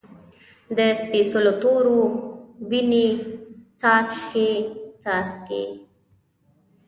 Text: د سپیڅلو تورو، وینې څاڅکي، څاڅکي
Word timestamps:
د 0.77 0.79
سپیڅلو 1.01 1.53
تورو، 1.61 2.01
وینې 2.69 3.07
څاڅکي، 3.79 4.51
څاڅکي 5.03 5.63